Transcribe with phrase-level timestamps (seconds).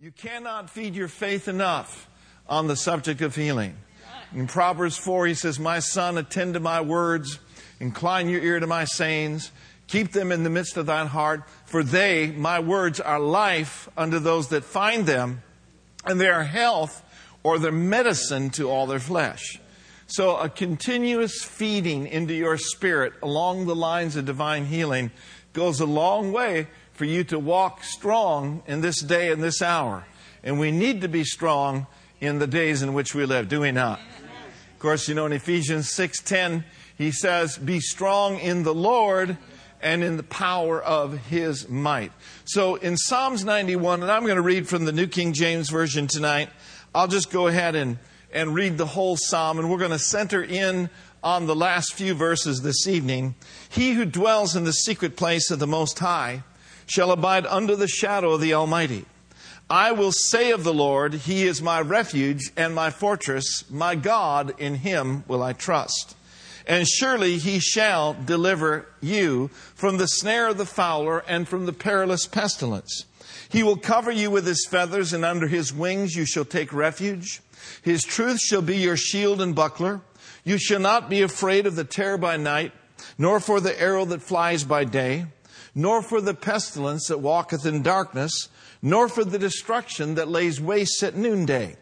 [0.00, 2.08] You cannot feed your faith enough
[2.48, 3.74] on the subject of healing.
[4.32, 7.40] In Proverbs 4, he says, My son, attend to my words,
[7.80, 9.50] incline your ear to my sayings,
[9.88, 14.20] keep them in the midst of thine heart, for they, my words, are life unto
[14.20, 15.42] those that find them,
[16.04, 17.02] and they are health
[17.42, 19.58] or their medicine to all their flesh.
[20.06, 25.10] So, a continuous feeding into your spirit along the lines of divine healing
[25.54, 26.68] goes a long way
[26.98, 30.04] for you to walk strong in this day and this hour.
[30.42, 31.86] And we need to be strong
[32.20, 34.00] in the days in which we live, do we not?
[34.00, 36.64] Of course, you know in Ephesians 6:10,
[36.96, 39.38] he says, "Be strong in the Lord
[39.80, 42.10] and in the power of his might."
[42.44, 46.08] So in Psalms 91, and I'm going to read from the New King James Version
[46.08, 46.50] tonight,
[46.92, 47.98] I'll just go ahead and,
[48.32, 50.90] and read the whole psalm, and we're going to center in
[51.22, 53.36] on the last few verses this evening.
[53.68, 56.42] He who dwells in the secret place of the Most High
[56.88, 59.04] shall abide under the shadow of the Almighty.
[59.70, 64.54] I will say of the Lord, He is my refuge and my fortress, my God,
[64.58, 66.16] in Him will I trust.
[66.66, 71.74] And surely He shall deliver you from the snare of the fowler and from the
[71.74, 73.04] perilous pestilence.
[73.50, 77.42] He will cover you with His feathers, and under His wings you shall take refuge.
[77.82, 80.00] His truth shall be your shield and buckler.
[80.44, 82.72] You shall not be afraid of the terror by night,
[83.18, 85.26] nor for the arrow that flies by day
[85.78, 88.48] nor for the pestilence that walketh in darkness,
[88.82, 91.76] nor for the destruction that lays waste at noonday.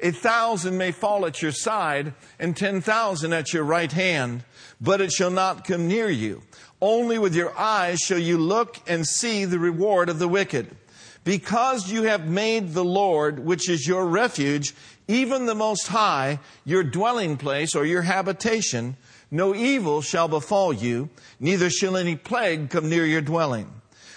[0.00, 4.44] A thousand may fall at your side, and ten thousand at your right hand,
[4.80, 6.42] but it shall not come near you.
[6.80, 10.76] Only with your eyes shall you look and see the reward of the wicked.
[11.24, 14.76] Because you have made the Lord, which is your refuge,
[15.08, 18.96] even the Most High, your dwelling place or your habitation,
[19.30, 23.68] no evil shall befall you, neither shall any plague come near your dwelling.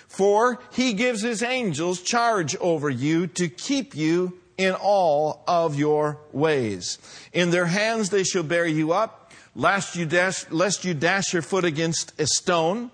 [0.08, 6.20] For he gives his angels charge over you to keep you in all of your
[6.31, 7.00] ways.
[7.31, 11.42] In their hands they shall bear you up, lest you dash, lest you dash your
[11.42, 12.92] foot against a stone.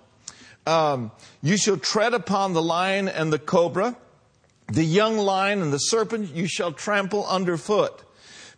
[0.66, 1.12] Um,
[1.42, 3.98] you shall tread upon the lion and the cobra,
[4.68, 8.04] the young lion and the serpent you shall trample underfoot,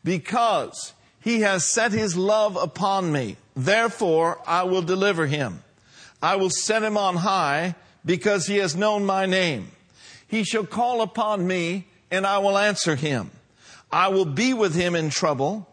[0.03, 3.37] because he has set his love upon me.
[3.55, 5.63] Therefore, I will deliver him.
[6.21, 7.75] I will set him on high
[8.05, 9.71] because he has known my name.
[10.27, 13.31] He shall call upon me and I will answer him.
[13.91, 15.67] I will be with him in trouble.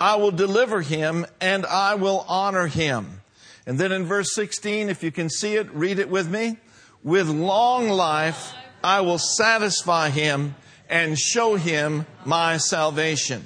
[0.00, 3.20] I will deliver him and I will honor him.
[3.66, 6.56] And then in verse 16, if you can see it, read it with me.
[7.04, 8.52] With long life,
[8.82, 10.54] I will satisfy him
[10.88, 13.44] and show him my salvation.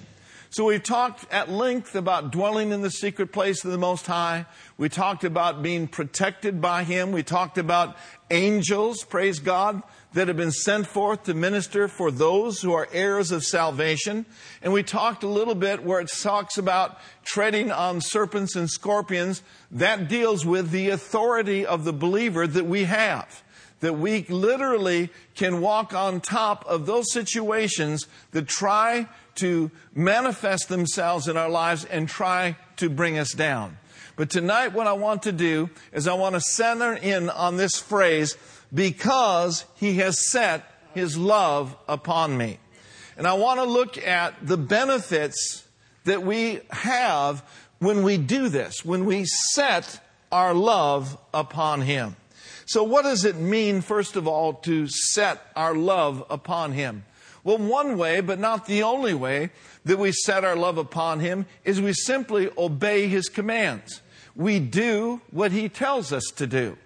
[0.49, 4.47] So we've talked at length about dwelling in the secret place of the Most High.
[4.79, 7.11] We talked about being protected by Him.
[7.11, 7.97] We talked about
[8.31, 13.33] angels, praise God, that have been sent forth to minister for those who are heirs
[13.33, 14.25] of salvation.
[14.63, 19.43] And we talked a little bit where it talks about treading on serpents and scorpions.
[19.73, 23.43] That deals with the authority of the believer that we have
[23.81, 31.29] that we literally can walk on top of those situations that try to manifest themselves
[31.29, 33.79] in our lives and try to bring us down.
[34.17, 37.79] But tonight, what I want to do is I want to center in on this
[37.79, 38.37] phrase,
[38.73, 40.65] because he has set
[40.95, 42.59] his love upon me.
[43.17, 45.67] And I want to look at the benefits
[46.05, 47.43] that we have
[47.79, 50.01] when we do this, when we set
[50.33, 52.17] our love upon him.
[52.67, 57.05] So, what does it mean, first of all, to set our love upon him?
[57.47, 59.51] Well, one way, but not the only way,
[59.85, 64.03] that we set our love upon Him is we simply obey His commands.
[64.35, 66.77] We do what He tells us to do.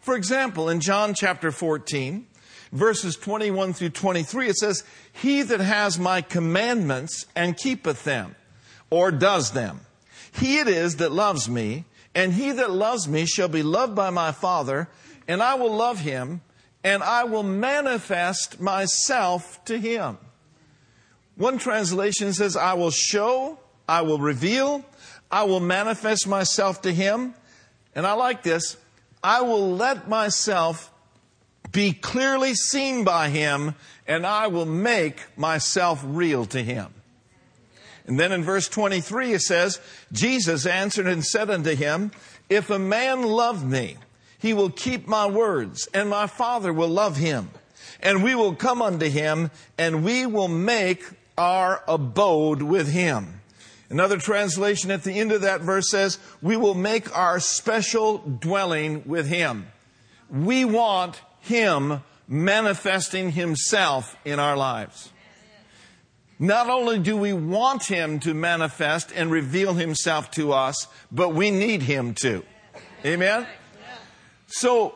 [0.00, 2.26] For example, in John chapter 14,
[2.72, 8.36] verses 21 through 23, it says, He that has my commandments and keepeth them,
[8.88, 9.80] or does them,
[10.32, 11.84] he it is that loves me,
[12.14, 14.88] and he that loves me shall be loved by my Father,
[15.28, 16.40] and I will love him
[16.86, 20.18] and I will manifest myself to him.
[21.34, 24.84] One translation says, I will show, I will reveal,
[25.28, 27.34] I will manifest myself to him.
[27.96, 28.76] And I like this.
[29.20, 30.92] I will let myself
[31.72, 33.74] be clearly seen by him
[34.06, 36.94] and I will make myself real to him.
[38.06, 39.80] And then in verse 23 it says,
[40.12, 42.12] Jesus answered and said unto him,
[42.48, 43.96] If a man love me,
[44.38, 47.50] he will keep my words, and my Father will love him.
[48.00, 51.02] And we will come unto him, and we will make
[51.38, 53.40] our abode with him.
[53.88, 59.04] Another translation at the end of that verse says, We will make our special dwelling
[59.06, 59.68] with him.
[60.28, 65.12] We want him manifesting himself in our lives.
[66.38, 71.50] Not only do we want him to manifest and reveal himself to us, but we
[71.50, 72.44] need him to.
[73.04, 73.46] Amen?
[74.46, 74.94] So,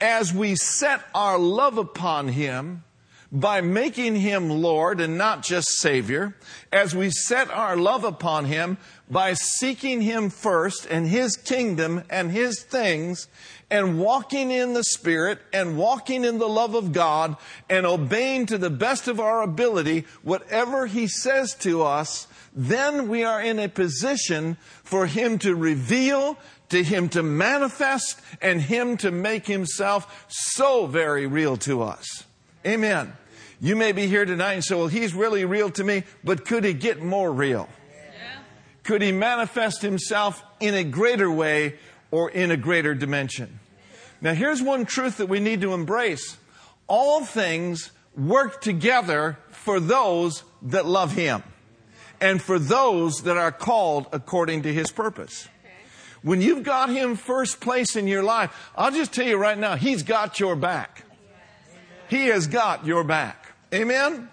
[0.00, 2.84] as we set our love upon him,
[3.30, 6.34] by making him Lord and not just Savior,
[6.72, 8.78] as we set our love upon him
[9.10, 13.28] by seeking him first and his kingdom and his things,
[13.70, 17.36] and walking in the Spirit and walking in the love of God
[17.68, 23.24] and obeying to the best of our ability whatever He says to us, then we
[23.24, 26.38] are in a position for Him to reveal,
[26.70, 32.24] to Him to manifest, and Him to make Himself so very real to us.
[32.66, 33.12] Amen.
[33.60, 36.64] You may be here tonight and say, well, He's really real to me, but could
[36.64, 37.68] He get more real?
[38.84, 41.74] Could He manifest Himself in a greater way
[42.10, 43.60] or in a greater dimension.
[44.20, 46.36] Now, here's one truth that we need to embrace
[46.86, 51.42] all things work together for those that love Him
[52.20, 55.48] and for those that are called according to His purpose.
[56.22, 59.76] When you've got Him first place in your life, I'll just tell you right now,
[59.76, 61.04] He's got your back.
[62.08, 63.54] He has got your back.
[63.72, 64.28] Amen?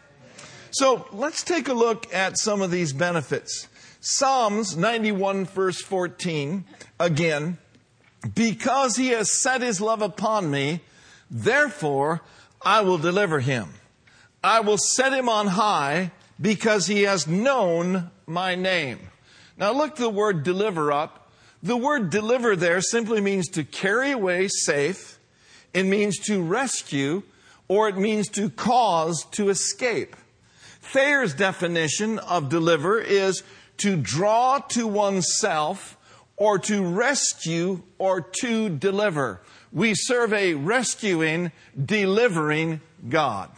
[0.72, 3.68] So let's take a look at some of these benefits.
[4.02, 6.64] Psalms 91 verse 14,
[7.00, 7.58] again,
[8.34, 10.82] because he has set his love upon me,
[11.30, 12.22] therefore
[12.62, 13.70] I will deliver him.
[14.44, 19.00] I will set him on high because he has known my name.
[19.58, 21.25] Now look the word deliver up.
[21.66, 25.18] The word deliver there simply means to carry away safe.
[25.74, 27.24] It means to rescue
[27.68, 30.16] or it means to cause to escape.
[30.94, 33.42] Thayer's definition of deliver is
[33.78, 35.98] to draw to oneself
[36.38, 39.42] or to rescue or to deliver.
[39.72, 41.52] We serve a rescuing,
[41.84, 43.50] delivering God.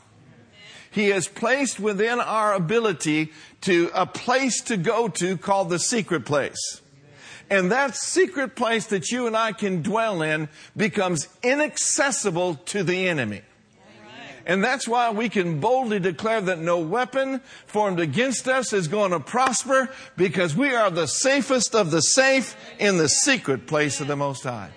[0.92, 3.34] He has placed within our ability
[3.64, 6.82] to a place to go to called the secret place.
[7.50, 13.08] And that secret place that you and I can dwell in becomes inaccessible to the
[13.08, 13.42] enemy.
[14.46, 19.12] And that's why we can boldly declare that no weapon formed against us is going
[19.12, 24.08] to prosper because we are the safest of the safe in the secret place of
[24.08, 24.70] the Most High.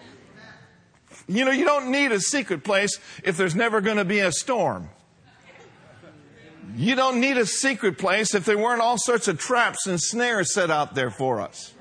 [1.29, 4.33] You know, you don't need a secret place if there's never going to be a
[4.33, 4.89] storm.
[6.77, 10.53] You don't need a secret place if there weren't all sorts of traps and snares
[10.53, 11.75] set out there for us.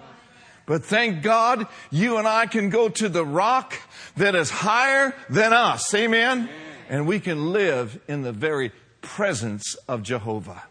[0.70, 3.74] But thank God you and I can go to the rock
[4.16, 5.94] that is higher than us.
[5.94, 6.48] Amen
[6.90, 8.72] and we can live in the very
[9.02, 10.64] presence of Jehovah.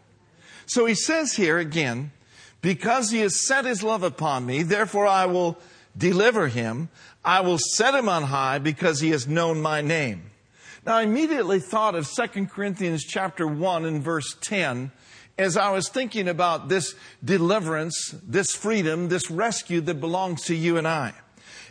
[0.67, 2.11] So he says here again,
[2.61, 5.57] because he has set his love upon me, therefore I will
[5.97, 6.89] deliver him.
[7.25, 10.25] I will set him on high because he has known my name.
[10.85, 14.91] Now I immediately thought of 2 Corinthians chapter 1 and verse 10
[15.39, 16.95] as I was thinking about this
[17.25, 21.15] deliverance, this freedom, this rescue that belongs to you and I.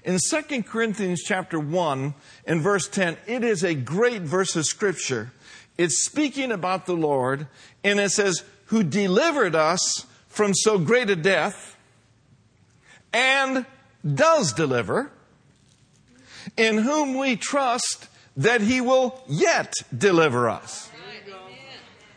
[0.05, 2.13] In 2 Corinthians chapter 1
[2.45, 5.33] and verse 10, it is a great verse of scripture.
[5.77, 7.47] It's speaking about the Lord,
[7.83, 11.77] and it says, who delivered us from so great a death
[13.11, 13.65] and
[14.05, 15.11] does deliver,
[16.55, 20.89] in whom we trust that he will yet deliver us.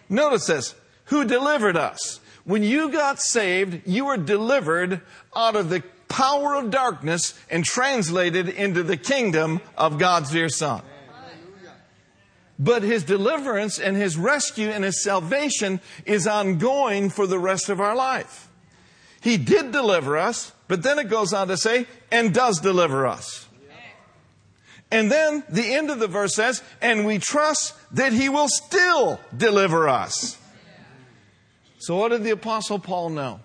[0.09, 0.75] Notice this,
[1.11, 2.21] who delivered us.
[2.45, 5.03] When you got saved, you were delivered
[5.37, 10.83] out of the power of darkness and translated into the kingdom of God's dear Son.
[12.59, 17.81] But his deliverance and his rescue and his salvation is ongoing for the rest of
[17.81, 18.49] our life.
[19.21, 23.47] He did deliver us, but then it goes on to say, and does deliver us.
[24.91, 29.21] And then the end of the verse says, and we trust that he will still
[29.37, 30.37] deliver us.
[31.81, 33.41] So what did the apostle Paul know?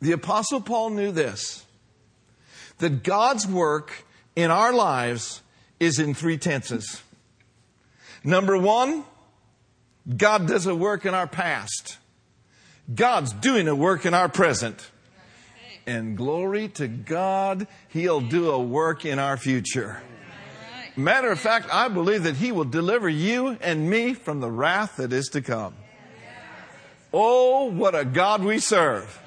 [0.00, 1.64] The Apostle Paul knew this
[2.78, 5.42] that God's work in our lives
[5.78, 7.02] is in three tenses.
[8.24, 9.04] Number one,
[10.16, 11.98] God does a work in our past.
[12.92, 14.90] God's doing a work in our present.
[15.86, 20.02] And glory to God, He'll do a work in our future.
[20.96, 24.96] Matter of fact, I believe that He will deliver you and me from the wrath
[24.96, 25.74] that is to come.
[27.12, 29.20] Oh, what a God we serve.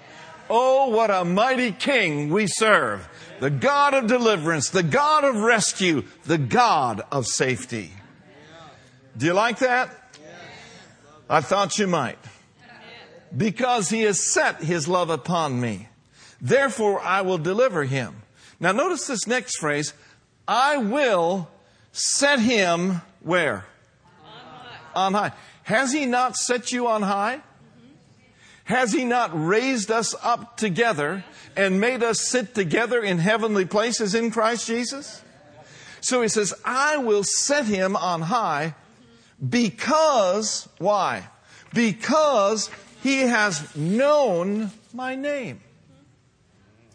[0.50, 3.08] Oh, what a mighty King we serve.
[3.40, 7.92] The God of deliverance, the God of rescue, the God of safety.
[9.18, 9.90] Do you like that?
[11.30, 12.20] I thought you might.
[13.36, 15.88] Because he has set his love upon me.
[16.40, 18.22] Therefore I will deliver him.
[18.60, 19.94] Now notice this next phrase.
[20.48, 21.50] I will
[21.92, 23.66] set him where?
[24.96, 25.32] On high.
[25.63, 27.42] Has he not set you on high?
[28.65, 34.15] Has he not raised us up together and made us sit together in heavenly places
[34.15, 35.22] in Christ Jesus?
[36.01, 38.75] So he says, I will set him on high
[39.48, 41.27] because, why?
[41.74, 42.70] Because
[43.01, 45.60] he has known my name.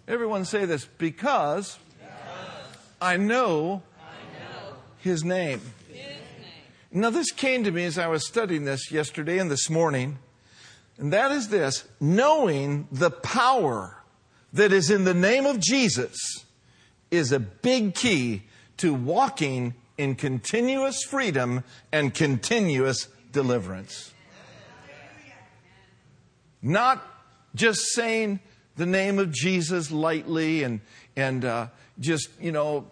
[0.07, 1.79] Everyone say this, because
[3.01, 3.83] I know
[4.99, 5.61] his name.
[6.91, 10.19] Now, this came to me as I was studying this yesterday and this morning,
[10.99, 13.97] and that is this knowing the power
[14.53, 16.17] that is in the name of Jesus
[17.11, 18.43] is a big key
[18.79, 24.13] to walking in continuous freedom and continuous deliverance.
[26.61, 27.05] Not
[27.55, 28.41] just saying
[28.77, 30.81] the name of Jesus lightly and,
[31.17, 31.69] and uh,
[32.01, 32.91] just, you know,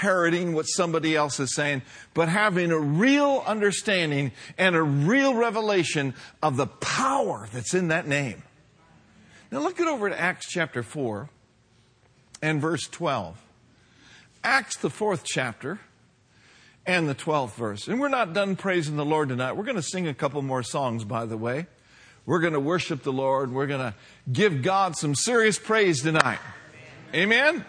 [0.00, 1.82] parroting what somebody else is saying,
[2.14, 8.08] but having a real understanding and a real revelation of the power that's in that
[8.08, 8.42] name.
[9.50, 11.28] Now look it over to Acts chapter 4
[12.40, 13.38] and verse 12.
[14.42, 15.80] Acts, the fourth chapter,
[16.86, 17.86] and the 12th verse.
[17.86, 19.52] And we're not done praising the Lord tonight.
[19.52, 21.66] We're going to sing a couple more songs, by the way.
[22.24, 23.52] We're going to worship the Lord.
[23.52, 23.94] We're going to
[24.32, 26.38] give God some serious praise tonight.
[27.14, 27.66] Amen?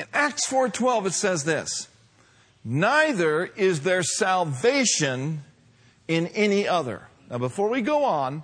[0.00, 1.88] In Acts 4:12 it says this,
[2.64, 5.44] "Neither is there salvation
[6.08, 8.42] in any other." Now before we go on,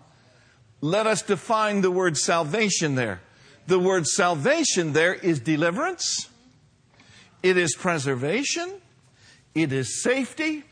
[0.83, 3.23] let us define the word salvation there.
[3.69, 6.29] The word salvation there is deliverance,
[7.43, 8.71] it is preservation,
[9.55, 10.63] it is safety,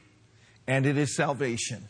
[0.66, 1.88] and it is salvation.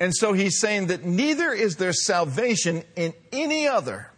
[0.00, 4.10] And so he's saying that neither is there salvation in any other,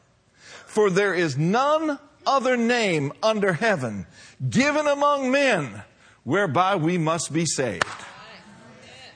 [0.65, 4.07] for there is none other name under heaven
[4.49, 5.83] given among men
[6.25, 7.85] whereby we must be saved.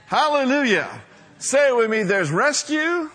[0.06, 1.02] Hallelujah.
[1.38, 3.10] Say it with me there's rescue,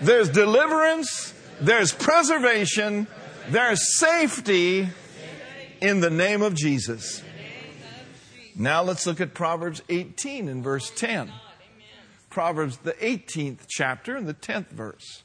[0.00, 3.06] there's deliverance, there's preservation,
[3.48, 4.88] there's safety
[5.80, 7.22] in the name of Jesus.
[8.56, 11.32] Now let's look at Proverbs 18 and verse 10.
[12.30, 15.22] Proverbs, the 18th chapter and the 10th verse.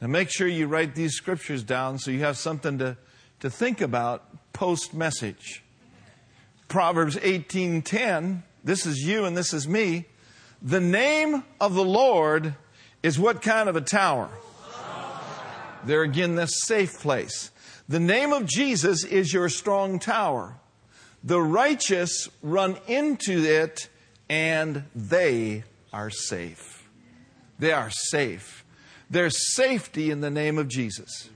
[0.00, 2.96] Now make sure you write these scriptures down so you have something to,
[3.40, 5.62] to think about post message.
[6.68, 10.06] Proverbs 18:10, this is you and this is me.
[10.62, 12.54] The name of the Lord
[13.02, 14.30] is what kind of a tower?
[15.84, 17.50] There again, this safe place.
[17.88, 20.56] The name of Jesus is your strong tower.
[21.24, 23.88] The righteous run into it
[24.28, 26.88] and they are safe.
[27.58, 28.64] They are safe.
[29.08, 31.30] There's safety in the name of Jesus.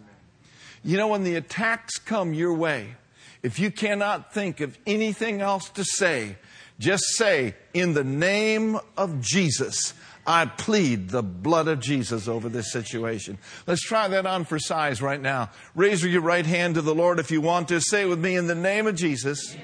[0.85, 2.95] You know, when the attacks come your way,
[3.43, 6.37] if you cannot think of anything else to say,
[6.79, 9.95] just say, in the name of Jesus,
[10.27, 13.39] I plead the blood of Jesus over this situation.
[13.67, 15.51] Let's try that on for size right now.
[15.75, 17.81] Raise your right hand to the Lord if you want to.
[17.81, 19.57] Say with me, in the name of Jesus,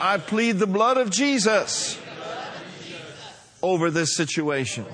[0.00, 1.98] I plead the blood of Jesus
[3.62, 4.84] over this situation.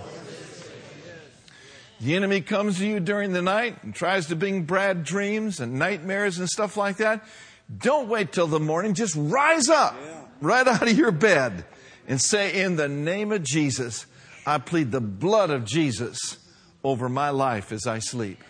[2.00, 5.78] The enemy comes to you during the night and tries to bring bad dreams and
[5.78, 7.24] nightmares and stuff like that.
[7.76, 8.94] Don't wait till the morning.
[8.94, 9.94] Just rise up
[10.40, 11.64] right out of your bed
[12.08, 14.06] and say, In the name of Jesus,
[14.46, 16.38] I plead the blood of Jesus
[16.82, 18.42] over my life as I sleep.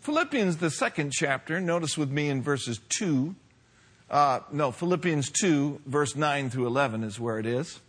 [0.00, 3.36] Philippians, the second chapter, notice with me in verses 2
[4.12, 7.80] uh, no, Philippians 2, verse 9 through 11 is where it is.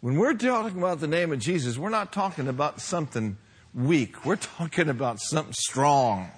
[0.00, 3.36] When we're talking about the name of Jesus, we're not talking about something
[3.74, 4.24] weak.
[4.24, 6.30] We're talking about something strong.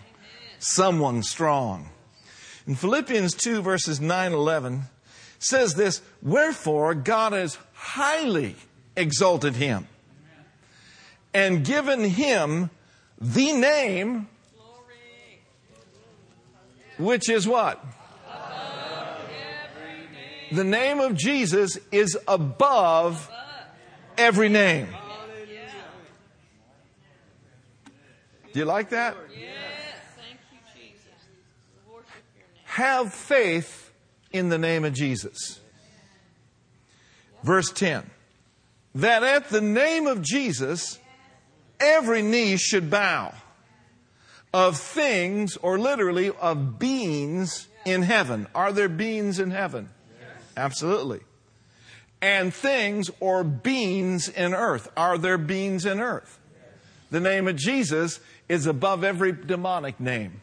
[0.58, 1.88] Someone strong.
[2.66, 4.82] In Philippians 2, verses 9 11,
[5.38, 8.56] says this Wherefore God has highly
[8.96, 9.86] exalted him
[11.32, 12.68] and given him
[13.20, 14.28] the name
[16.98, 17.84] which is what?
[20.50, 23.30] The name of Jesus is above
[24.16, 24.88] every name.
[28.52, 29.16] Do you like that?
[32.64, 33.92] Have faith
[34.30, 35.60] in the name of Jesus.
[37.42, 38.08] Verse 10
[38.94, 40.98] that at the name of Jesus,
[41.80, 43.32] every knee should bow
[44.52, 48.46] of things, or literally of beings in heaven.
[48.54, 49.88] Are there beings in heaven?
[50.56, 51.20] Absolutely.
[52.22, 54.88] And things or beings in earth.
[54.96, 56.38] Are there beings in earth?
[57.10, 60.40] The name of Jesus is above every demonic name.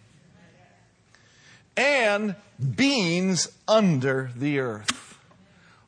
[1.77, 2.35] and
[2.75, 5.17] beings under the earth.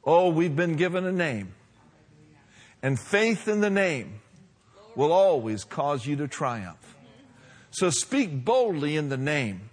[0.06, 1.54] Oh, we've been given a name.
[2.82, 4.22] And faith in the name
[4.96, 6.96] will always cause you to triumph.
[7.72, 9.70] So speak boldly in the name.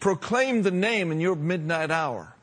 [0.00, 2.35] Proclaim the name in your midnight hour.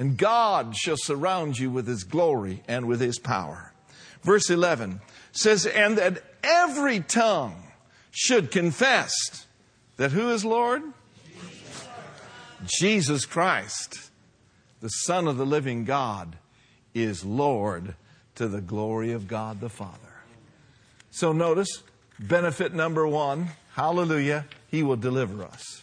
[0.00, 3.74] And God shall surround you with his glory and with his power.
[4.22, 7.64] Verse 11 says, And that every tongue
[8.10, 9.12] should confess
[9.98, 10.82] that who is Lord?
[12.64, 14.10] Jesus Christ,
[14.80, 16.38] the Son of the living God,
[16.94, 17.94] is Lord
[18.36, 20.22] to the glory of God the Father.
[21.10, 21.82] So notice,
[22.18, 25.82] benefit number one, hallelujah, He will deliver us.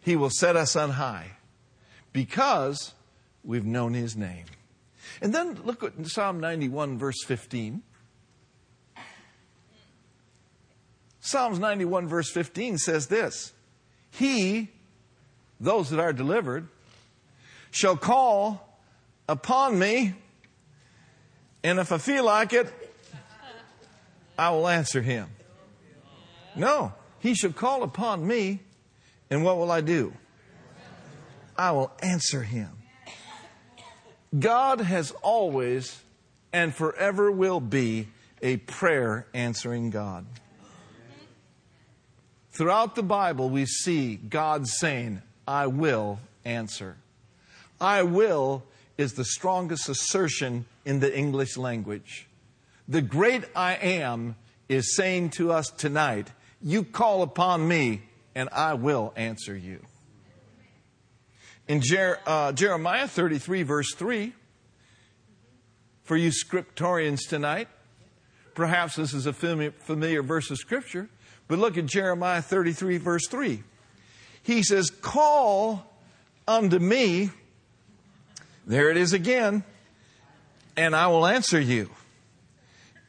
[0.00, 1.32] He will set us on high
[2.14, 2.94] because
[3.44, 4.44] we've known His name.
[5.20, 7.82] And then look at Psalm 91, verse 15.
[11.20, 13.52] Psalms 91, verse 15 says this
[14.10, 14.70] He,
[15.60, 16.68] those that are delivered,
[17.70, 18.78] shall call
[19.28, 20.14] upon me,
[21.62, 22.72] and if I feel like it,
[24.38, 25.28] I will answer him.
[26.56, 28.60] No, he shall call upon me,
[29.28, 30.14] and what will I do?
[31.56, 32.79] I will answer him.
[34.38, 36.02] God has always
[36.52, 38.08] and forever will be
[38.42, 40.26] a prayer answering God.
[42.52, 46.96] Throughout the Bible, we see God saying, I will answer.
[47.80, 48.64] I will
[48.98, 52.28] is the strongest assertion in the English language.
[52.88, 54.36] The great I am
[54.68, 56.28] is saying to us tonight,
[56.60, 58.02] You call upon me,
[58.34, 59.80] and I will answer you.
[61.70, 64.32] In Jer- uh, Jeremiah 33, verse 3,
[66.02, 67.68] for you scriptorians tonight,
[68.56, 71.08] perhaps this is a familiar, familiar verse of Scripture.
[71.46, 73.62] But look at Jeremiah 33, verse 3.
[74.42, 75.86] He says, Call
[76.48, 77.30] unto me,
[78.66, 79.62] there it is again,
[80.76, 81.88] and I will answer you.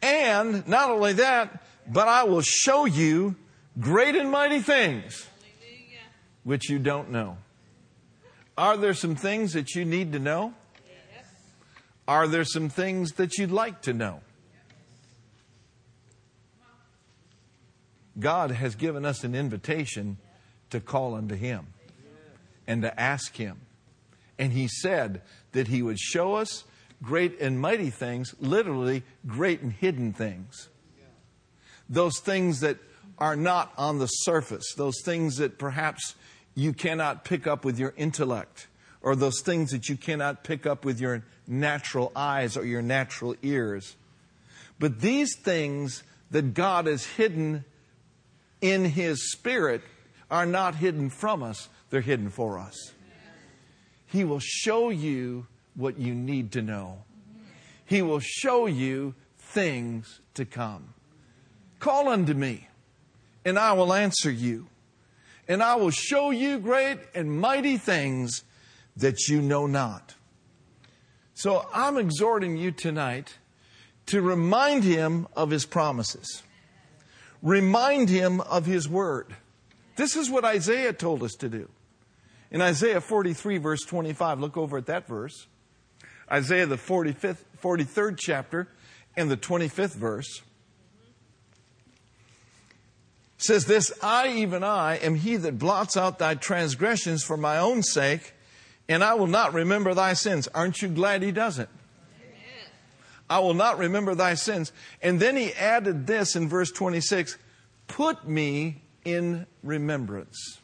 [0.03, 3.38] And not only that, but I will show you
[3.79, 5.27] great and mighty things
[6.44, 7.38] which you don't know.
[8.62, 10.54] Are there some things that you need to know?
[12.08, 14.22] Are there some things that you'd like to know?
[18.20, 20.18] God has given us an invitation
[20.70, 21.74] to call unto Him
[22.68, 23.62] and to ask Him.
[24.38, 26.64] And He said that He would show us
[27.02, 30.70] great and mighty things, literally great and hidden things.
[31.90, 32.78] Those things that
[33.18, 36.14] are not on the surface, those things that perhaps
[36.55, 38.68] you cannot pick up with your intellect,
[39.01, 43.35] or those things that you cannot pick up with your natural eyes or your natural
[43.42, 43.96] ears.
[44.79, 47.66] But these things that God has hidden
[48.61, 49.81] in His Spirit
[50.29, 52.94] are not hidden from us, they're hidden for us.
[54.07, 57.03] He will show you what you need to know,
[57.85, 60.94] He will show you things to come.
[61.79, 62.68] Call unto me,
[63.44, 64.68] and I will answer you,
[65.48, 68.44] and I will show you great and mighty things
[68.98, 70.16] that you know not.
[71.34, 73.38] So I'm exhorting you tonight
[74.08, 76.44] to remind him of his promises.
[77.42, 79.36] Remind him of his word.
[79.96, 81.70] This is what Isaiah told us to do.
[82.51, 85.48] In Isaiah 43, verse 25, look over at that verse.
[86.32, 88.68] Isaiah, the 45th, 43rd chapter,
[89.18, 90.42] and the 25th verse
[93.44, 97.84] says this I, even I, am he that blots out thy transgressions for my own
[97.84, 98.34] sake,
[98.88, 100.48] and I will not remember thy sins.
[100.54, 101.70] Aren't you glad he doesn't?
[103.30, 104.74] I will not remember thy sins.
[105.01, 107.38] And then he added this in verse 26
[107.88, 110.60] Put me in remembrance.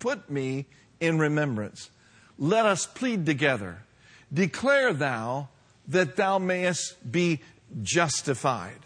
[0.00, 0.66] Put me
[0.98, 1.90] in remembrance.
[2.38, 3.84] Let us plead together.
[4.32, 5.48] Declare thou
[5.88, 7.40] that thou mayest be
[7.82, 8.80] justified.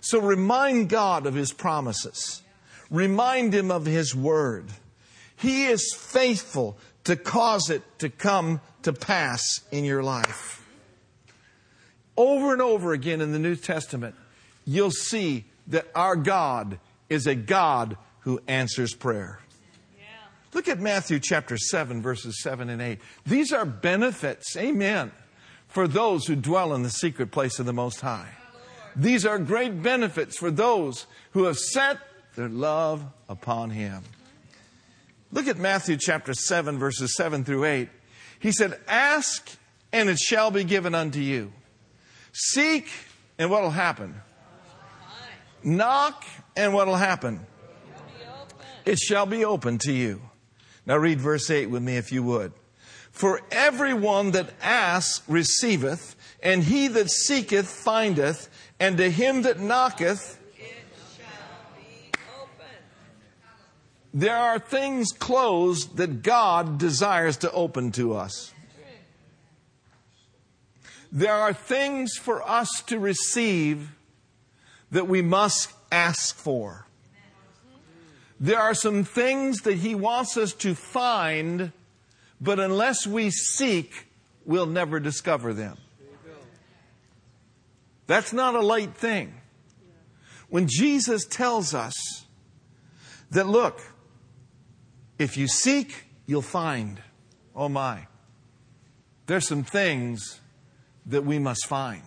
[0.00, 2.42] So remind God of his promises.
[2.90, 4.66] Remind him of his word.
[5.36, 10.64] He is faithful to cause it to come to pass in your life.
[12.16, 14.14] Over and over again in the New Testament,
[14.64, 19.40] you'll see that our God is a God who answers prayer.
[20.52, 22.98] Look at Matthew chapter 7, verses 7 and 8.
[23.26, 25.12] These are benefits, amen,
[25.68, 28.30] for those who dwell in the secret place of the Most High.
[28.94, 31.98] These are great benefits for those who have set
[32.36, 34.02] their love upon Him.
[35.32, 37.88] Look at Matthew chapter 7, verses 7 through 8.
[38.38, 39.50] He said, Ask,
[39.92, 41.52] and it shall be given unto you.
[42.32, 42.88] Seek,
[43.38, 44.14] and what will happen?
[45.64, 47.44] Knock, and what will happen?
[48.84, 50.20] It shall be open to you.
[50.86, 52.52] Now read verse 8 with me if you would.
[53.10, 60.38] For everyone that asks receiveth, and he that seeketh findeth, and to him that knocketh,
[64.16, 68.54] there are things closed that God desires to open to us.
[71.12, 73.90] There are things for us to receive
[74.90, 76.86] that we must ask for.
[78.40, 81.72] There are some things that He wants us to find,
[82.40, 84.06] but unless we seek,
[84.46, 85.76] we'll never discover them.
[88.06, 89.34] That's not a light thing.
[90.48, 92.24] When Jesus tells us
[93.30, 93.82] that, look,
[95.18, 97.00] if you seek, you'll find.
[97.54, 98.06] Oh my.
[99.26, 100.40] There's some things
[101.06, 102.02] that we must find.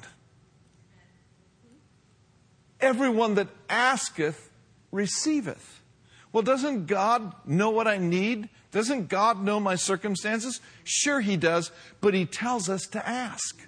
[2.80, 4.50] Everyone that asketh
[4.91, 5.82] receiveth.
[6.32, 8.50] Well, doesn't God know what I need?
[8.72, 10.62] Doesn't God know my circumstances?
[10.84, 13.67] Sure, He does, but He tells us to ask.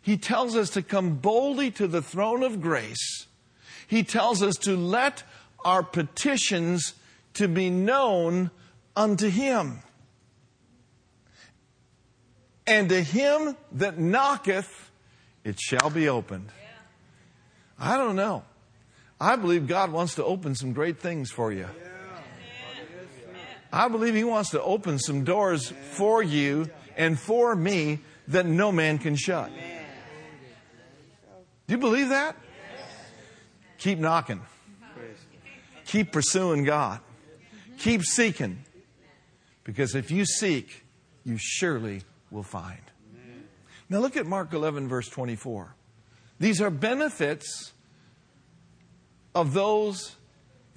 [0.00, 3.26] He tells us to come boldly to the throne of grace.
[3.86, 5.22] He tells us to let
[5.64, 6.94] our petitions
[7.34, 8.50] to be known
[8.96, 9.82] unto Him.
[12.66, 14.90] And to him that knocketh,
[15.44, 16.50] it shall be opened.
[17.78, 18.44] I don't know.
[19.20, 21.66] I believe God wants to open some great things for you.
[23.72, 28.70] I believe He wants to open some doors for you and for me that no
[28.70, 29.50] man can shut.
[31.66, 32.36] Do you believe that?
[33.78, 34.40] Keep knocking.
[35.86, 37.00] Keep pursuing God.
[37.78, 38.64] Keep seeking.
[39.64, 40.84] Because if you seek,
[41.24, 42.80] you surely will find.
[43.88, 45.74] Now look at Mark 11, verse 24.
[46.40, 47.72] These are benefits
[49.34, 50.16] of those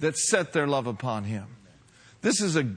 [0.00, 1.46] that set their love upon Him.
[2.20, 2.68] This is a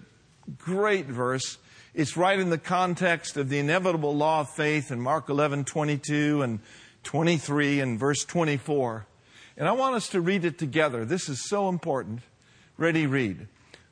[0.58, 1.58] great verse.
[1.94, 6.42] It's right in the context of the inevitable law of faith in Mark 11, 22
[6.42, 6.60] and
[7.04, 9.06] 23 and verse 24.
[9.58, 11.04] And I want us to read it together.
[11.04, 12.22] This is so important.
[12.78, 13.48] Ready, read.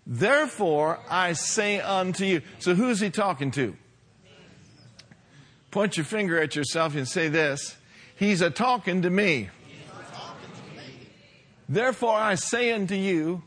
[0.09, 2.41] Therefore I say unto you.
[2.59, 3.75] So who's he talking to?
[5.69, 7.75] Point your finger at yourself and say this
[8.15, 9.49] He's a talking to me.
[11.69, 13.43] Therefore I say unto you,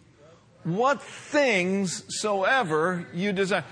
[0.62, 3.64] what things soever you desire.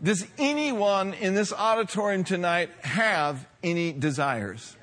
[0.00, 4.76] Does anyone in this auditorium tonight have any desires?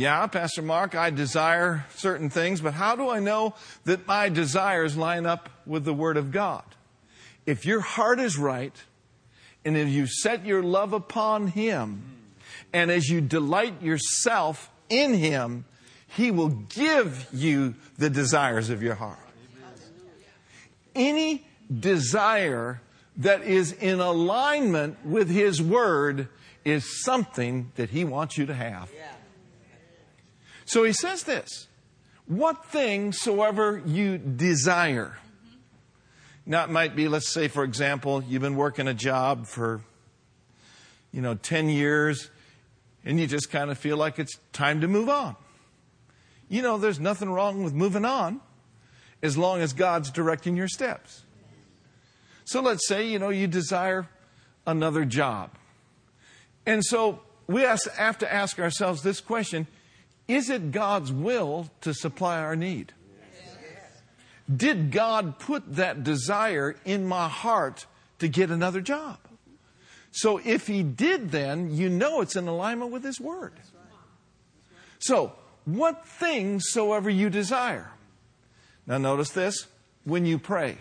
[0.00, 4.96] Yeah, Pastor Mark, I desire certain things, but how do I know that my desires
[4.96, 6.64] line up with the Word of God?
[7.44, 8.72] If your heart is right,
[9.62, 12.16] and if you set your love upon Him,
[12.72, 15.66] and as you delight yourself in Him,
[16.06, 19.18] He will give you the desires of your heart.
[20.94, 21.46] Any
[21.78, 22.80] desire
[23.18, 26.28] that is in alignment with His Word
[26.64, 28.90] is something that He wants you to have.
[30.70, 31.66] So He says this
[32.26, 35.18] What things soever you desire.
[36.46, 39.82] Now, it might be, let's say, for example, you've been working a job for,
[41.12, 42.30] you know, 10 years,
[43.04, 45.34] and you just kind of feel like it's time to move on.
[46.48, 48.40] You know, there's nothing wrong with moving on
[49.22, 51.24] as long as God's directing your steps.
[52.44, 54.08] So let's say, you know, you desire
[54.66, 55.50] another job.
[56.64, 59.66] And so we have to ask ourselves this question
[60.30, 62.92] Is it God's will to supply our need?
[64.54, 67.86] Did God put that desire in my heart
[68.20, 69.18] to get another job?
[70.12, 73.54] So if He did, then you know it's in alignment with His Word.
[75.00, 75.32] So,
[75.64, 77.90] what things soever you desire.
[78.86, 79.66] Now, notice this
[80.04, 80.78] when you pray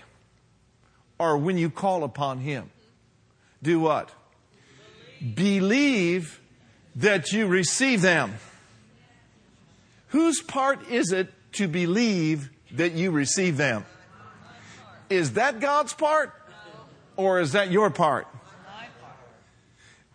[1.18, 2.70] or when you call upon Him,
[3.64, 4.12] do what?
[5.34, 6.40] Believe
[6.96, 8.36] that you receive them.
[10.10, 13.86] Whose part is it to believe that you receive them.
[15.10, 16.34] Is that God's part
[17.16, 18.28] or is that your part?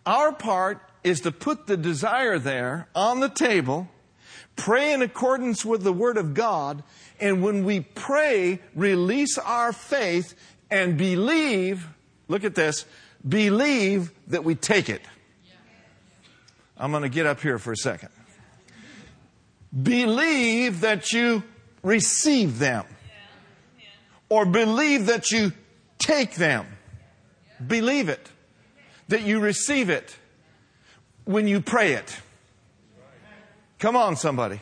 [0.05, 3.87] Our part is to put the desire there on the table,
[4.55, 6.83] pray in accordance with the Word of God,
[7.19, 10.35] and when we pray, release our faith
[10.69, 11.87] and believe,
[12.27, 12.85] look at this,
[13.27, 15.01] believe that we take it.
[16.77, 18.09] I'm going to get up here for a second.
[19.81, 21.43] Believe that you
[21.83, 22.85] receive them
[24.29, 25.51] or believe that you
[25.97, 26.65] take them.
[27.65, 28.31] Believe it,
[29.07, 30.17] that you receive it
[31.25, 32.19] when you pray it.
[33.79, 34.61] Come on, somebody.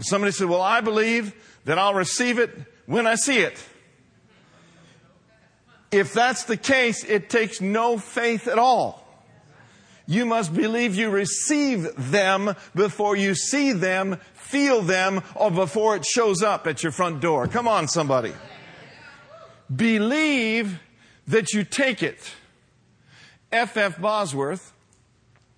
[0.00, 1.34] Somebody said, Well, I believe
[1.64, 2.50] that I'll receive it
[2.86, 3.62] when I see it.
[5.90, 9.05] If that's the case, it takes no faith at all.
[10.06, 16.04] You must believe you receive them before you see them, feel them, or before it
[16.04, 17.48] shows up at your front door.
[17.48, 18.32] Come on, somebody.
[19.74, 20.78] Believe
[21.26, 22.32] that you take it.
[23.50, 23.76] F.
[23.76, 24.00] F.
[24.00, 24.72] Bosworth,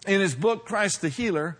[0.06, 1.58] in his book, Christ the Healer,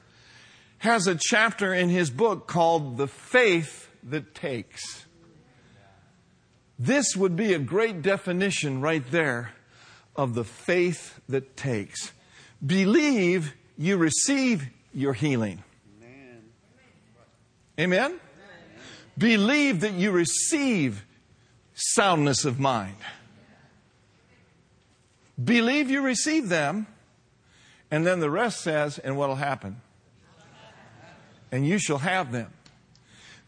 [0.79, 5.05] has a chapter in his book called The Faith That Takes.
[6.79, 9.53] This would be a great definition right there
[10.15, 12.13] of the faith that takes.
[12.65, 15.63] Believe you receive your healing.
[16.03, 16.43] Amen.
[17.79, 18.21] Amen?
[19.17, 21.05] Believe that you receive
[21.75, 22.97] soundness of mind.
[25.43, 26.89] Believe you receive them,
[27.91, 29.81] and then the rest says, and what will happen?
[31.53, 32.53] And you shall have them.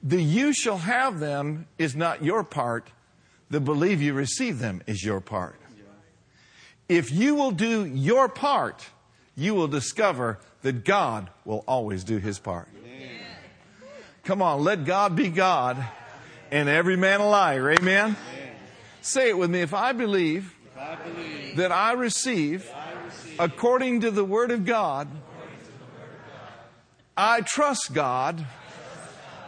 [0.02, 2.88] The you shall have them is not your part,
[3.50, 5.56] the believe you receive them is your part.
[6.88, 8.88] If you will do your part,
[9.40, 12.68] you will discover that God will always do his part.
[14.24, 15.82] Come on, let God be God
[16.50, 17.70] and every man a liar.
[17.70, 18.16] Amen?
[19.00, 19.62] Say it with me.
[19.62, 20.54] If I believe,
[21.56, 22.70] that I receive,
[23.38, 25.08] according to the Word of God,
[27.16, 28.46] I trust God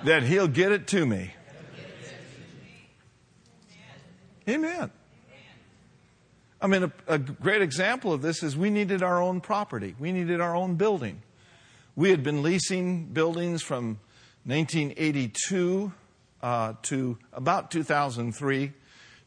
[0.05, 1.35] that He'll get it to me.
[4.49, 4.91] Amen.
[6.63, 9.97] I mean, a, a, great example of this is we needed our own property.
[9.99, 11.21] We needed our own building.
[11.97, 13.99] We had been leasing buildings from
[14.45, 15.93] 1982
[16.41, 18.73] uh, to about 2003,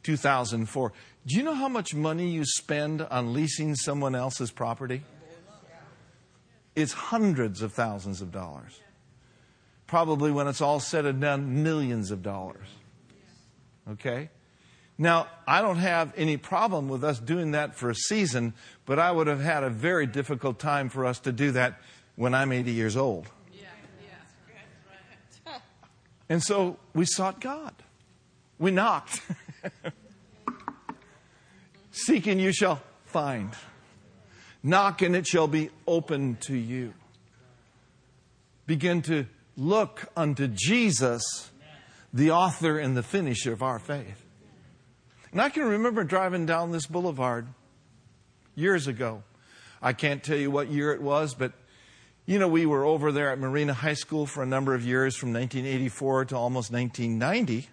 [0.01, 0.93] 2004.
[1.27, 5.03] Do you know how much money you spend on leasing someone else's property?
[6.73, 8.79] It's hundreds of thousands of dollars.
[9.87, 12.67] Probably when it's all said and done, millions of dollars.
[13.91, 14.29] Okay?
[14.97, 18.53] Now, I don't have any problem with us doing that for a season,
[18.85, 21.81] but I would have had a very difficult time for us to do that
[22.15, 23.27] when I'm 80 years old.
[26.27, 27.73] And so we sought God.
[28.57, 29.21] We knocked.
[31.91, 33.51] Seek and you shall find.
[34.63, 36.93] Knock and it shall be open to you.
[38.65, 41.51] Begin to look unto Jesus,
[42.11, 44.24] the author and the finisher of our faith.
[45.35, 47.45] And I can remember driving down this boulevard
[48.55, 49.21] years ago.
[49.81, 51.51] I can't tell you what year it was, but
[52.25, 55.17] you know, we were over there at Marina High School for a number of years
[55.17, 57.67] from 1984 to almost 1990.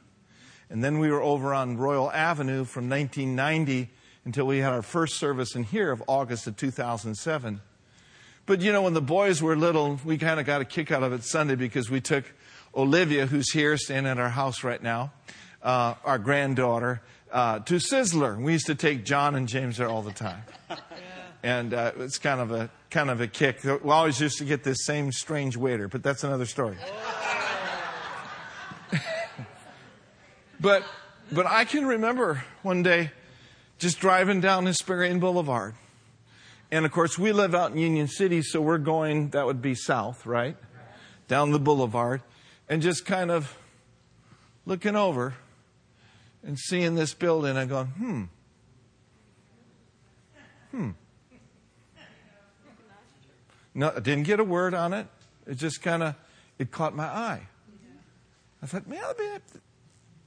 [0.70, 3.90] And then we were over on Royal Avenue from 1990
[4.24, 7.60] until we had our first service in here of August of 2007.
[8.44, 11.04] But you know, when the boys were little, we kind of got a kick out
[11.04, 12.24] of it Sunday because we took
[12.74, 15.12] Olivia, who's here, staying at our house right now,
[15.62, 17.00] uh, our granddaughter,
[17.32, 18.40] uh, to Sizzler.
[18.40, 20.42] We used to take John and James there all the time.
[21.42, 23.64] And uh, it's kind of a kind of a kick.
[23.64, 26.76] We always used to get this same strange waiter, but that's another story.
[30.60, 30.84] but
[31.32, 33.10] but I can remember one day
[33.78, 35.74] just driving down Hesperian Boulevard.
[36.70, 39.74] And of course, we live out in Union City, so we're going, that would be
[39.74, 40.56] south, right?
[41.26, 42.22] Down the boulevard.
[42.68, 43.58] And just kind of
[44.64, 45.34] looking over
[46.44, 48.22] and seeing this building and going, hmm,
[50.70, 50.90] hmm.
[53.74, 55.06] No, I didn't get a word on it.
[55.46, 56.14] It just kind of,
[56.58, 57.46] it caught my eye.
[58.62, 59.58] I thought, man, that'd, be,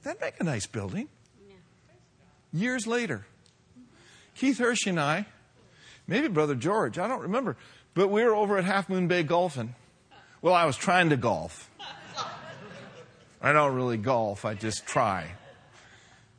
[0.02, 1.08] that'd make a nice building.
[2.52, 3.26] Years later,
[4.34, 5.26] Keith Hershey and I,
[6.06, 7.56] maybe Brother George, I don't remember,
[7.94, 9.74] but we were over at Half Moon Bay golfing.
[10.42, 11.70] Well, I was trying to golf.
[13.40, 15.32] I don't really golf, I just try.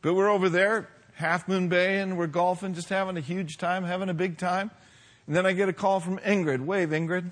[0.02, 3.84] But we're over there, Half Moon Bay, and we're golfing, just having a huge time,
[3.84, 4.70] having a big time.
[5.26, 6.66] And then I get a call from Ingrid.
[6.66, 7.32] Wave, Ingrid.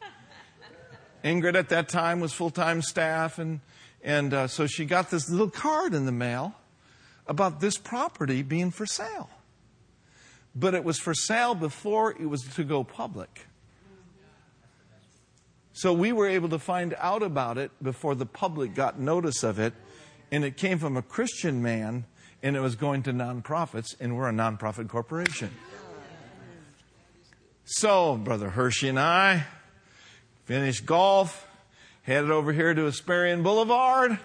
[1.24, 3.60] Ingrid at that time was full time staff, and,
[4.02, 6.54] and uh, so she got this little card in the mail
[7.26, 9.30] about this property being for sale.
[10.54, 13.46] But it was for sale before it was to go public.
[15.72, 19.58] So we were able to find out about it before the public got notice of
[19.58, 19.74] it,
[20.30, 22.04] and it came from a Christian man,
[22.42, 25.50] and it was going to nonprofits, and we're a nonprofit corporation.
[27.64, 29.44] So, Brother Hershey and I
[30.44, 31.48] finished golf,
[32.02, 34.18] headed over here to Hesperian Boulevard,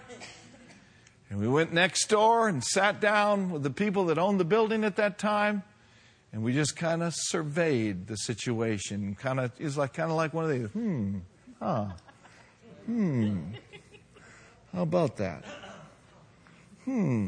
[1.29, 4.83] and we went next door and sat down with the people that owned the building
[4.83, 5.63] at that time,
[6.33, 9.15] and we just kind of surveyed the situation.
[9.15, 11.19] Kind of, it was like kind of like one of these, hmm,
[11.59, 11.85] huh,
[12.85, 13.37] hmm,
[14.73, 15.45] how about that?
[16.89, 17.27] Hmm.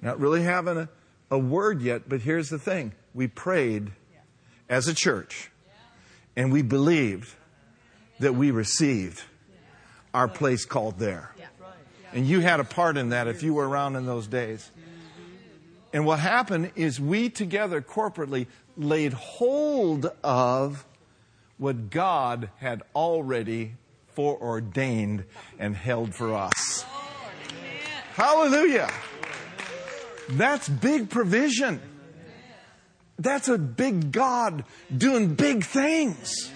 [0.00, 0.88] Not really having a,
[1.30, 2.92] a word yet, but here's the thing.
[3.14, 3.92] We prayed
[4.68, 5.50] as a church
[6.34, 7.34] and we believed
[8.20, 9.22] that we received
[10.14, 11.34] our place called there.
[12.14, 14.70] And you had a part in that if you were around in those days.
[15.92, 20.86] And what happened is we together corporately laid hold of
[21.58, 23.74] what God had already
[24.14, 25.24] foreordained
[25.58, 26.81] and held for us.
[28.14, 28.90] Hallelujah.
[30.28, 31.80] That's big provision.
[33.18, 36.50] That's a big God doing big things.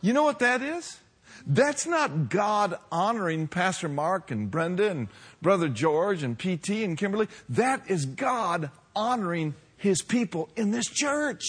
[0.00, 0.98] You know what that is?
[1.46, 5.08] That's not God honoring Pastor Mark and Brenda and
[5.40, 7.28] Brother George and PT and Kimberly.
[7.48, 11.44] That is God honoring his people in this church.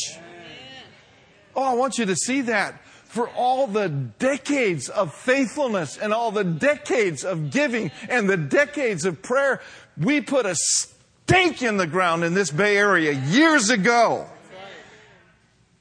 [1.55, 6.31] Oh, I want you to see that for all the decades of faithfulness and all
[6.31, 9.61] the decades of giving and the decades of prayer.
[9.97, 14.27] We put a stake in the ground in this Bay Area years ago.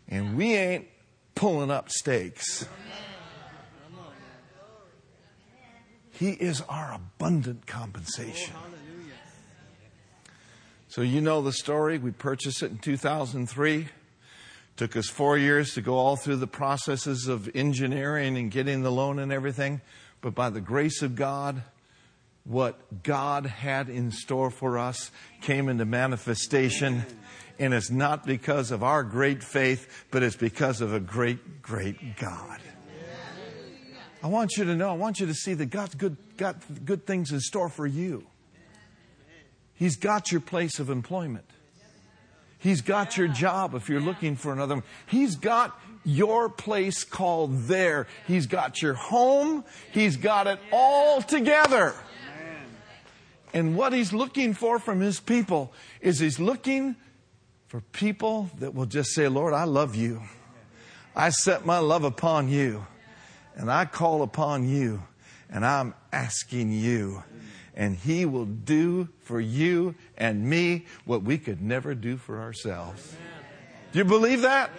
[0.08, 0.86] And we ain't
[1.34, 2.66] pulling up stakes.
[6.12, 8.54] He is our abundant compensation.
[10.88, 11.98] So, you know the story.
[11.98, 13.88] We purchased it in 2003.
[14.78, 18.92] Took us four years to go all through the processes of engineering and getting the
[18.92, 19.80] loan and everything.
[20.20, 21.64] But by the grace of God,
[22.44, 25.10] what God had in store for us
[25.40, 27.04] came into manifestation.
[27.58, 32.16] And it's not because of our great faith, but it's because of a great, great
[32.16, 32.60] God.
[34.22, 37.04] I want you to know, I want you to see that God's good, got good
[37.04, 38.28] things in store for you.
[39.74, 41.50] He's got your place of employment.
[42.59, 44.85] He's got your job if you're looking for another one.
[45.07, 48.07] He's got your place called there.
[48.27, 49.64] He's got your home.
[49.92, 51.94] He's got it all together.
[53.55, 56.97] And what he's looking for from his people is he's looking
[57.68, 60.23] for people that will just say, Lord, I love you.
[61.14, 62.87] I set my love upon you.
[63.55, 65.03] And I call upon you.
[65.51, 67.23] And I'm asking you
[67.78, 73.14] and He will do for you and me what we could never do for ourselves.
[73.92, 74.70] Do you believe that?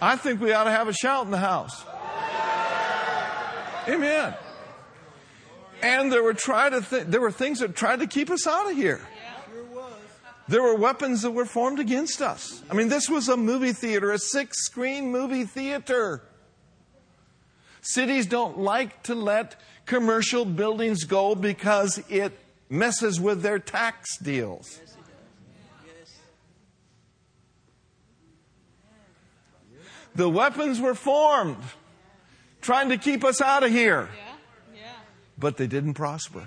[0.00, 1.84] I think we ought to have a shout in the house.
[3.86, 4.34] Amen.
[5.82, 8.70] And there were try to th- there were things that tried to keep us out
[8.70, 9.00] of here.
[10.48, 12.62] There were weapons that were formed against us.
[12.70, 16.22] I mean, this was a movie theater, a six screen movie theater.
[17.82, 22.32] Cities don't like to let commercial buildings go because it
[22.70, 24.80] messes with their tax deals.
[30.14, 31.56] The weapons were formed
[32.60, 34.08] trying to keep us out of here,
[35.36, 36.46] but they didn't prosper.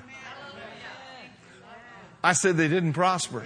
[2.24, 3.44] I said they didn't prosper.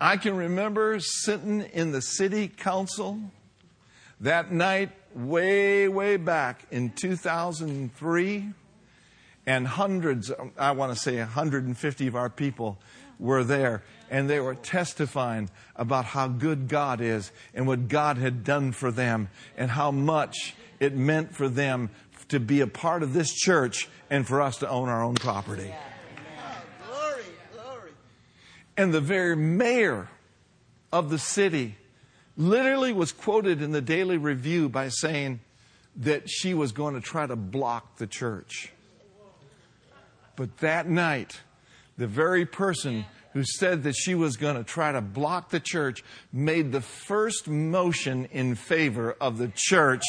[0.00, 3.20] I can remember sitting in the city council
[4.20, 8.50] that night way, way back in 2003,
[9.46, 12.78] and hundreds, I want to say 150 of our people
[13.18, 18.44] were there, and they were testifying about how good God is and what God had
[18.44, 21.90] done for them, and how much it meant for them
[22.28, 25.74] to be a part of this church and for us to own our own property.
[26.86, 27.90] Glory, glory.
[28.76, 30.08] And the very mayor
[30.92, 31.76] of the city
[32.36, 35.40] literally was quoted in the Daily Review by saying
[35.96, 38.72] that she was going to try to block the church.
[40.36, 41.40] But that night,
[41.98, 46.02] the very person who said that she was going to try to block the church
[46.32, 50.02] made the first motion in favor of the church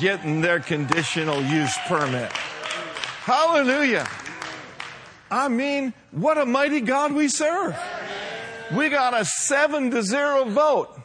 [0.00, 2.32] getting their conditional use permit.
[2.32, 4.08] Hallelujah.
[5.30, 7.76] I mean, what a mighty God we serve.
[8.74, 11.00] We got a seven to zero vote.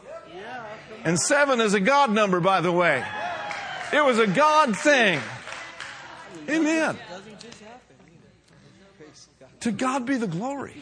[1.03, 3.03] And seven is a God number, by the way.
[3.91, 5.19] It was a God thing.
[6.49, 6.97] Amen.
[9.61, 10.75] To God be the glory.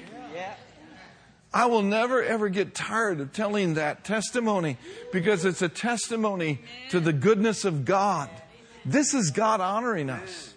[1.53, 4.77] I will never ever get tired of telling that testimony
[5.11, 6.59] because it's a testimony
[6.89, 8.29] to the goodness of God.
[8.85, 10.53] This is God honoring us.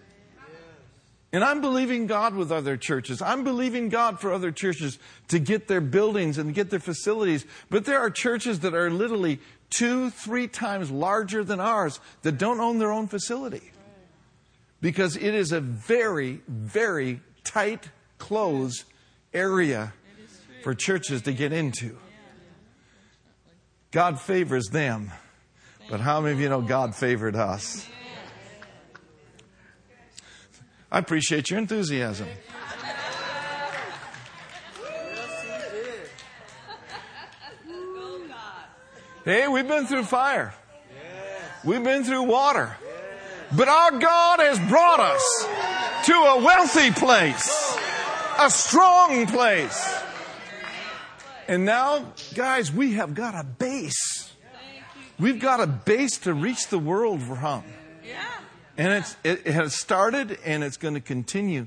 [1.33, 3.23] And I'm believing God with other churches.
[3.23, 7.47] I'm believing God for other churches to get their buildings and get their facilities.
[7.69, 9.39] But there are churches that are literally
[9.71, 13.71] two, three times larger than ours that don't own their own facility.
[14.81, 18.85] Because it is a very, very tight, closed
[19.33, 19.93] area
[20.65, 21.97] for churches to get into.
[23.93, 25.13] God favors them.
[25.89, 27.89] But how many of you know God favored us?
[30.93, 32.29] I appreciate your enthusiasm.
[39.25, 40.55] Hey, we've been through fire.
[41.63, 42.77] We've been through water.
[43.57, 45.49] But our God has brought us
[46.07, 47.79] to a wealthy place,
[48.39, 50.03] a strong place.
[51.47, 54.33] And now, guys, we have got a base.
[55.19, 57.65] We've got a base to reach the world from.
[58.81, 61.67] And it's, it has started and it's going to continue.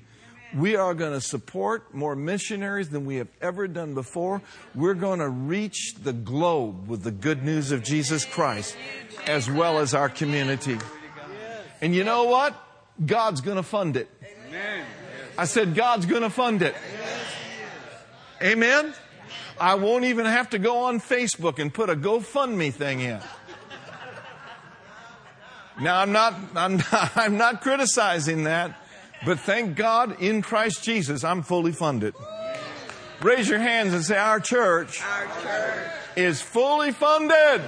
[0.51, 4.41] We are going to support more missionaries than we have ever done before.
[4.73, 8.75] We're going to reach the globe with the good news of Jesus Christ
[9.27, 10.79] as well as our community.
[11.81, 12.55] And you know what?
[13.05, 14.09] God's going to fund it.
[15.37, 16.73] I said, God's going to fund it.
[18.41, 18.91] Amen?
[19.59, 23.19] I won't even have to go on Facebook and put a GoFundMe thing in.
[25.81, 28.77] Now, I'm not, I'm not, I'm not criticizing that,
[29.25, 32.13] but thank God in Christ Jesus, I'm fully funded.
[33.21, 37.61] Raise your hands and say, Our church, Our church is fully funded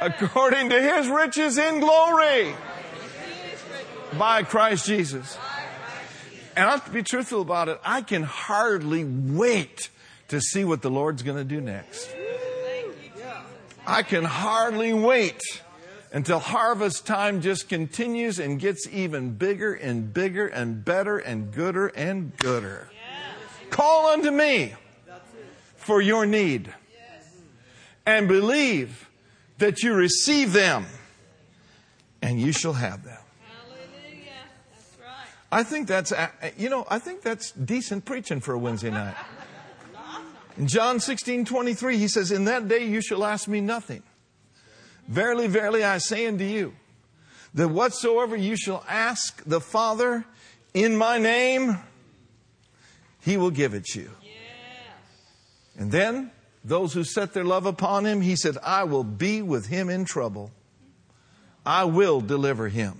[0.00, 2.54] according to his riches in glory
[4.18, 5.36] by Christ Jesus.
[6.56, 7.80] And I have to be truthful about it.
[7.84, 9.90] I can hardly wait
[10.28, 12.14] to see what the Lord's going to do next.
[13.86, 15.40] I can hardly wait
[16.12, 21.88] until harvest time just continues and gets even bigger and bigger and better and gooder
[21.88, 22.90] and gooder.
[23.70, 24.74] Call unto me
[25.76, 26.72] for your need
[28.06, 29.08] and believe
[29.58, 30.86] that you receive them
[32.22, 33.18] and you shall have them.
[33.42, 34.30] Hallelujah.
[34.72, 35.26] That's right.
[35.52, 39.14] I think that's, uh, you know, I think that's decent preaching for a Wednesday night.
[40.56, 44.02] In John 16, 23, he says, In that day you shall ask me nothing.
[45.08, 46.74] Verily, verily, I say unto you,
[47.54, 50.24] that whatsoever you shall ask the Father
[50.74, 51.78] in my name,
[53.22, 54.10] he will give it you.
[55.78, 56.30] And then,
[56.62, 60.04] those who set their love upon him, he said, I will be with him in
[60.04, 60.50] trouble.
[61.64, 62.98] I will deliver him.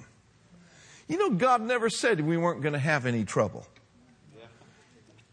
[1.08, 3.66] You know, God never said we weren't going to have any trouble.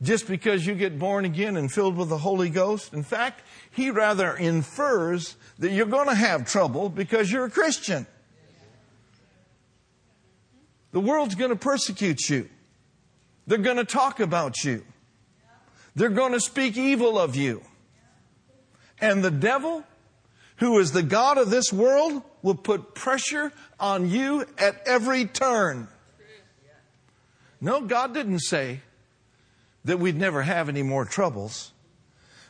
[0.06, 2.94] Just because you get born again and filled with the Holy Ghost.
[2.94, 3.42] In fact,
[3.72, 8.06] He rather infers that you're going to have trouble because you're a Christian.
[10.92, 12.48] The world's going to persecute you.
[13.48, 14.86] They're going to talk about you.
[15.96, 17.64] They're going to speak evil of you.
[19.02, 19.84] And the devil,
[20.58, 25.88] who is the God of this world, will put pressure on you at every turn.
[27.60, 28.82] No, God didn't say
[29.86, 31.72] that we'd never have any more troubles,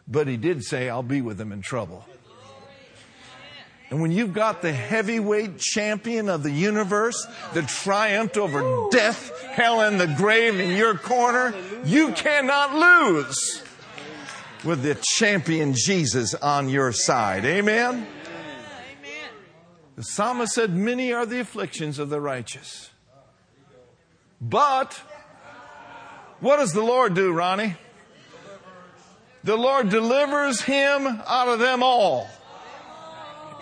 [0.08, 2.06] but He did say, I'll be with them in trouble.
[3.92, 9.82] And when you've got the heavyweight champion of the universe that triumphed over death, hell,
[9.82, 13.64] and the grave in your corner, you cannot lose
[14.64, 17.46] with the champion Jesus on your side.
[17.46, 18.08] Amen?
[19.96, 22.90] The psalmist said, Many are the afflictions of the righteous.
[24.42, 25.00] But
[26.40, 27.76] what does the Lord do, Ronnie?
[29.44, 32.28] The Lord delivers him out of them all.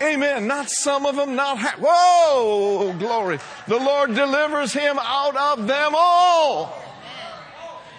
[0.02, 0.46] Amen.
[0.46, 1.58] Not some of them, not.
[1.78, 3.38] Whoa, glory.
[3.68, 6.74] The Lord delivers him out of them all.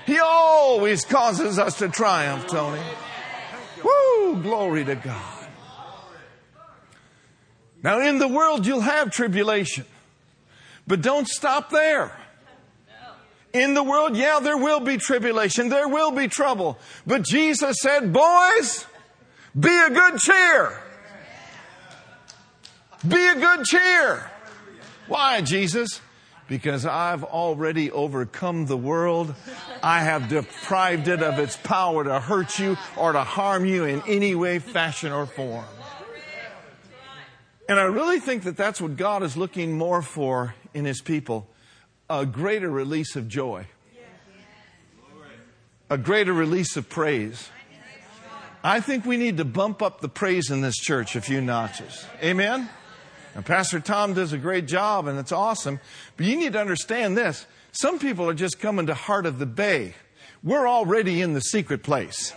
[0.06, 2.82] He always causes us to triumph, Tony.
[3.84, 5.48] Woo, glory to God.
[7.84, 9.86] Now, in the world, you'll have tribulation,
[10.88, 12.18] but don't stop there.
[13.56, 16.78] In the world, yeah, there will be tribulation, there will be trouble.
[17.08, 18.86] But Jesus said, Boys,
[19.58, 20.78] be a good cheer.
[23.08, 24.30] Be a good cheer.
[25.08, 26.02] Why, Jesus?
[26.50, 29.34] Because I've already overcome the world.
[29.82, 34.04] I have deprived it of its power to hurt you or to harm you in
[34.06, 35.64] any way, fashion, or form.
[37.70, 41.48] And I really think that that's what God is looking more for in His people
[42.10, 43.66] a greater release of joy,
[45.90, 47.50] a greater release of praise.
[48.64, 52.06] I think we need to bump up the praise in this church a few notches.
[52.24, 52.68] Amen?
[53.36, 55.80] And Pastor Tom does a great job, and it's awesome.
[56.18, 57.46] But you need to understand this.
[57.74, 59.94] Some people are just coming to Heart of the Bay.
[60.42, 62.34] We're already in the secret place.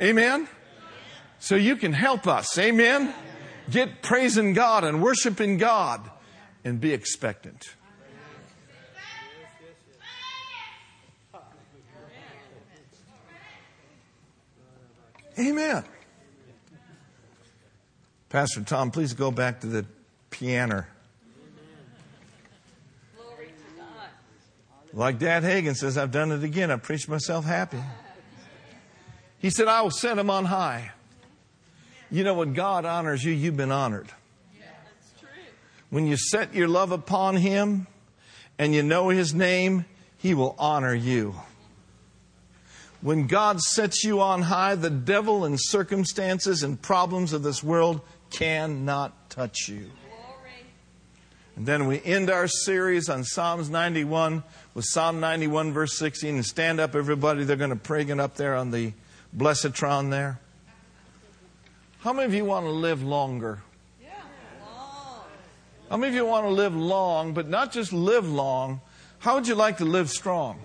[0.00, 0.48] Amen?
[1.38, 2.58] So you can help us.
[2.58, 3.14] Amen?
[3.70, 6.08] Get praising God and worshiping God
[6.64, 7.74] and be expectant.
[15.40, 15.84] Amen.
[18.28, 19.86] Pastor Tom, please go back to the
[20.30, 20.84] piano.
[24.92, 26.70] Like Dad Hagin says, I've done it again.
[26.70, 27.80] I preached myself happy.
[29.38, 30.90] He said, I will send him on high.
[32.10, 34.08] You know, when God honors you, you've been honored.
[34.58, 35.28] That's true.
[35.90, 37.86] When you set your love upon him
[38.58, 39.86] and you know his name,
[40.18, 41.36] he will honor you.
[43.02, 48.02] When God sets you on high, the devil and circumstances and problems of this world
[48.30, 49.90] cannot touch you.
[51.56, 54.42] And then we end our series on Psalms 91
[54.74, 56.36] with Psalm 91, verse 16.
[56.36, 57.44] And stand up, everybody.
[57.44, 58.92] They're going to pray it up there on the
[59.36, 60.38] Blessatron there.
[62.00, 63.62] How many of you want to live longer?
[65.90, 68.80] How many of you want to live long, but not just live long?
[69.18, 70.60] How would you like to live strong?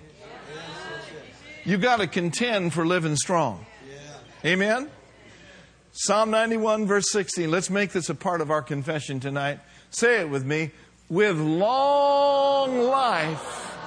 [1.66, 3.66] You got to contend for living strong.
[4.45, 4.88] Amen?
[5.93, 7.49] Psalm 91, verse 16.
[7.49, 9.59] Let's make this a part of our confession tonight.
[9.89, 10.72] Say it with me.
[11.09, 13.78] With long life,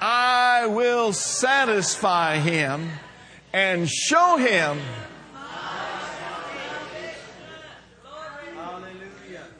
[0.00, 2.90] I will satisfy him
[3.52, 4.80] and show him.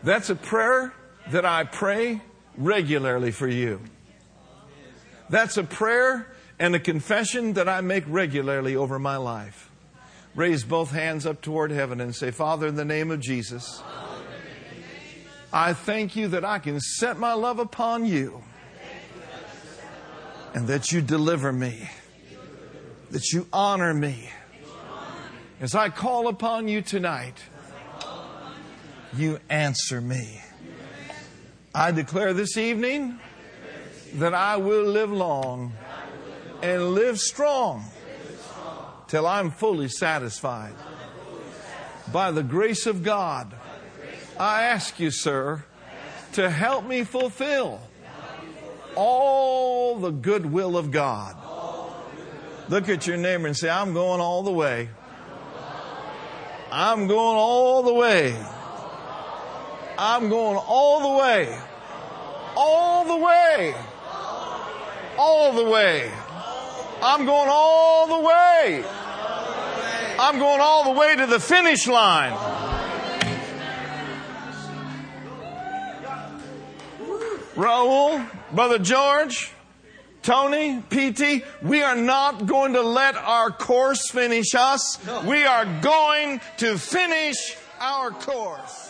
[0.02, 0.92] That's a prayer
[1.30, 2.20] that I pray
[2.58, 3.80] regularly for you.
[5.30, 9.70] That's a prayer and a confession that I make regularly over my life.
[10.34, 13.82] Raise both hands up toward heaven and say, Father, in the name of Jesus,
[15.52, 18.42] I thank you that I can set my love upon you
[20.54, 21.88] and that you deliver me,
[23.10, 24.28] that you honor me.
[25.60, 27.38] As I call upon you tonight,
[29.16, 30.40] you answer me.
[31.72, 33.18] I declare this evening
[34.14, 35.72] that I will live long
[36.64, 37.84] and live strong
[39.06, 40.72] till I'm fully satisfied.
[42.10, 43.54] By the grace of God,
[44.40, 45.62] I ask you, sir,
[46.32, 47.82] to help me fulfill
[48.94, 51.36] all the goodwill of God.
[52.70, 54.88] Look at your neighbor and say, I'm going all the way.
[56.72, 58.34] I'm going all the way.
[59.98, 61.60] I'm going all the way.
[62.56, 63.74] All the way.
[65.18, 66.10] All the way.
[67.06, 68.82] I'm going all the way.
[70.18, 72.32] I'm going all the way to the finish line.
[77.56, 79.52] Raul, Brother George,
[80.22, 84.98] Tony, PT, we are not going to let our course finish us.
[85.26, 87.36] We are going to finish
[87.80, 88.83] our course.